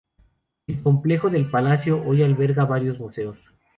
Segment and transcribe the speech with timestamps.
[0.65, 3.51] El complejo del palacio hoy alberga varios museos.